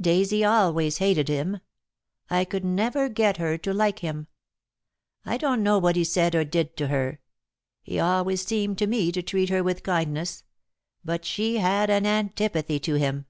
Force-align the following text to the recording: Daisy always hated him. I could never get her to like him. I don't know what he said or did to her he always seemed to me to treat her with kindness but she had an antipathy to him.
Daisy 0.00 0.44
always 0.44 0.98
hated 0.98 1.26
him. 1.26 1.58
I 2.30 2.44
could 2.44 2.64
never 2.64 3.08
get 3.08 3.38
her 3.38 3.58
to 3.58 3.74
like 3.74 3.98
him. 3.98 4.28
I 5.24 5.36
don't 5.36 5.60
know 5.60 5.76
what 5.80 5.96
he 5.96 6.04
said 6.04 6.36
or 6.36 6.44
did 6.44 6.76
to 6.76 6.86
her 6.86 7.18
he 7.82 7.98
always 7.98 8.46
seemed 8.46 8.78
to 8.78 8.86
me 8.86 9.10
to 9.10 9.22
treat 9.22 9.48
her 9.48 9.64
with 9.64 9.82
kindness 9.82 10.44
but 11.04 11.24
she 11.24 11.56
had 11.56 11.90
an 11.90 12.06
antipathy 12.06 12.78
to 12.78 12.94
him. 12.94 13.26